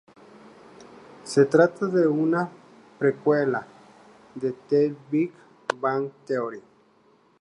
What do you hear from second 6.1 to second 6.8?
Theory".